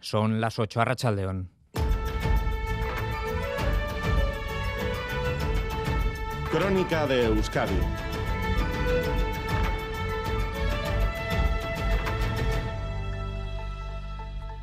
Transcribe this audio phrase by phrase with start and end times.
[0.00, 1.50] Son las 8 a Rachaldeón.
[6.50, 7.78] Crónica de Euskadi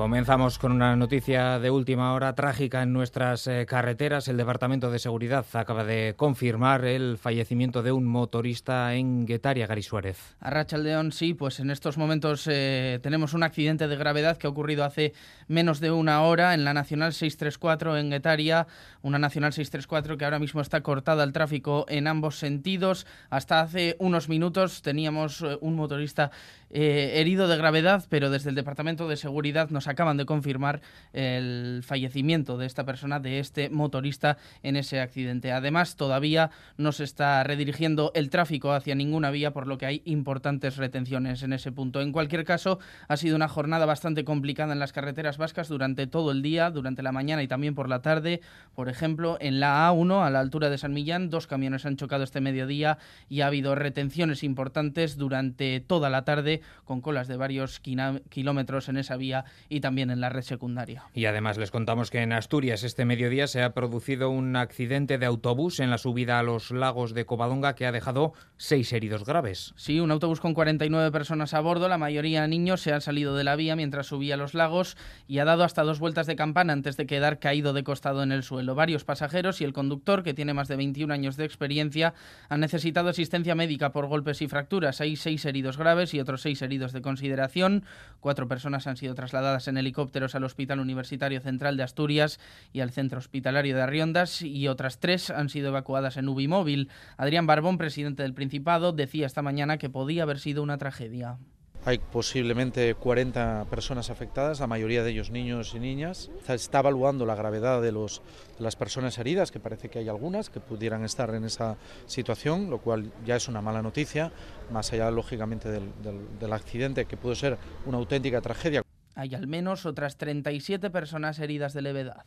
[0.00, 4.28] Comenzamos con una noticia de última hora trágica en nuestras eh, carreteras.
[4.28, 9.82] El Departamento de Seguridad acaba de confirmar el fallecimiento de un motorista en Guetaria, Gary
[9.82, 10.36] Suárez.
[10.40, 14.50] A Rachaldeón, sí, pues en estos momentos eh, tenemos un accidente de gravedad que ha
[14.50, 15.12] ocurrido hace
[15.48, 18.68] menos de una hora en la Nacional 634 en Guetaria,
[19.02, 23.06] una Nacional 634 que ahora mismo está cortada al tráfico en ambos sentidos.
[23.28, 26.30] Hasta hace unos minutos teníamos eh, un motorista
[26.70, 30.80] herido de gravedad, pero desde el Departamento de Seguridad nos acaban de confirmar
[31.12, 35.52] el fallecimiento de esta persona, de este motorista en ese accidente.
[35.52, 40.02] Además, todavía no se está redirigiendo el tráfico hacia ninguna vía, por lo que hay
[40.04, 42.00] importantes retenciones en ese punto.
[42.00, 46.30] En cualquier caso, ha sido una jornada bastante complicada en las carreteras vascas durante todo
[46.30, 48.40] el día, durante la mañana y también por la tarde.
[48.74, 52.24] Por ejemplo, en la A1, a la altura de San Millán, dos camiones han chocado
[52.24, 52.98] este mediodía
[53.28, 58.96] y ha habido retenciones importantes durante toda la tarde, con colas de varios kilómetros en
[58.96, 61.04] esa vía y también en la red secundaria.
[61.14, 65.26] Y además les contamos que en Asturias este mediodía se ha producido un accidente de
[65.26, 69.72] autobús en la subida a los lagos de Covadonga que ha dejado seis heridos graves.
[69.76, 73.44] Sí, un autobús con 49 personas a bordo, la mayoría niños, se han salido de
[73.44, 76.72] la vía mientras subía a los lagos y ha dado hasta dos vueltas de campana
[76.72, 78.74] antes de quedar caído de costado en el suelo.
[78.74, 82.14] Varios pasajeros y el conductor, que tiene más de 21 años de experiencia,
[82.48, 85.00] han necesitado asistencia médica por golpes y fracturas.
[85.00, 87.84] Hay seis heridos graves y otros seis heridos de consideración.
[88.20, 92.40] Cuatro personas han sido trasladadas en helicópteros al Hospital Universitario Central de Asturias
[92.72, 96.90] y al Centro Hospitalario de Arriondas y otras tres han sido evacuadas en Ubimóvil.
[97.16, 101.38] Adrián Barbón, presidente del Principado, decía esta mañana que podía haber sido una tragedia.
[101.86, 106.30] Hay posiblemente 40 personas afectadas, la mayoría de ellos niños y niñas.
[106.44, 108.20] Se está evaluando la gravedad de, los,
[108.58, 112.68] de las personas heridas, que parece que hay algunas que pudieran estar en esa situación,
[112.68, 114.30] lo cual ya es una mala noticia,
[114.70, 115.90] más allá lógicamente del,
[116.38, 118.82] del accidente, que pudo ser una auténtica tragedia.
[119.14, 122.24] Hay al menos otras 37 personas heridas de levedad.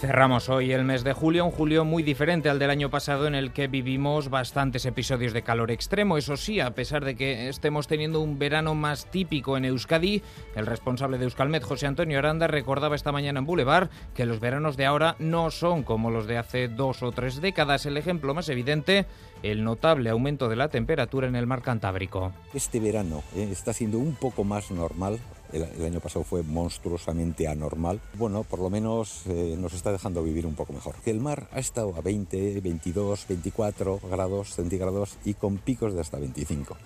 [0.00, 3.34] Cerramos hoy el mes de julio, un julio muy diferente al del año pasado en
[3.34, 6.16] el que vivimos bastantes episodios de calor extremo.
[6.16, 10.22] Eso sí, a pesar de que estemos teniendo un verano más típico en Euskadi,
[10.54, 14.76] el responsable de Euskalmet, José Antonio Aranda, recordaba esta mañana en Boulevard que los veranos
[14.76, 17.84] de ahora no son como los de hace dos o tres décadas.
[17.84, 19.06] El ejemplo más evidente,
[19.42, 22.32] el notable aumento de la temperatura en el mar Cantábrico.
[22.54, 25.18] Este verano eh, está siendo un poco más normal
[25.52, 28.00] el, año pasado fue monstruosamente anormal.
[28.14, 30.96] Bueno, por lo menos eh, nos está dejando vivir un poco mejor.
[31.06, 36.18] El mar ha estado a 20, 22, 24 grados centígrados y con picos de hasta
[36.18, 36.76] 25.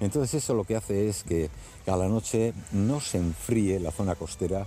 [0.00, 1.50] Entonces eso lo que hace es que
[1.86, 4.66] a la noche no se enfríe la zona costera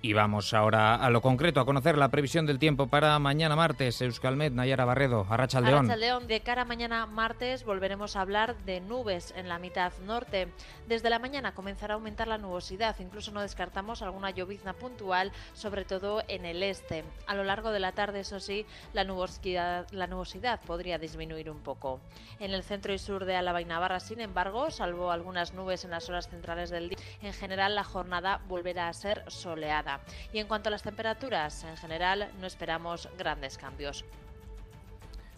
[0.00, 4.00] y vamos ahora a lo concreto, a conocer la previsión del tiempo para mañana martes.
[4.00, 5.86] Euskalmet, Nayara Barredo, Arrachaldeón.
[5.86, 10.48] Arrachaldeón, de cara a mañana martes volveremos a hablar de nubes en la mitad norte.
[10.86, 15.84] Desde la mañana comenzará a aumentar la nubosidad, incluso no descartamos alguna llovizna puntual, sobre
[15.84, 17.04] todo en el este.
[17.26, 21.60] A lo largo de la tarde, eso sí, la nubosidad, la nubosidad podría disminuir un
[21.60, 22.00] poco.
[22.38, 25.90] En el centro y sur de Álava y Navarra, sin embargo, salvo algunas nubes en
[25.90, 29.87] las horas centrales del día, en general la jornada volverá a ser soleada.
[30.32, 34.04] Y en cuanto a las temperaturas, en general no esperamos grandes cambios.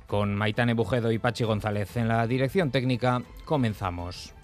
[0.06, 4.34] Con Maitane Bujedo y Pachi González en la dirección técnica, comenzamos.